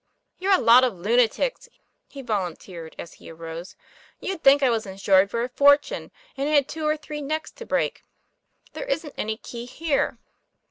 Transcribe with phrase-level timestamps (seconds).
[0.39, 1.69] "You're a lot of lunatics!"
[2.09, 3.75] he volunteered as he arose,
[4.19, 7.67] "you'd think I was insured for a fortune, and had two or three necks to
[7.67, 8.03] break.
[8.73, 10.17] There isn't any key here."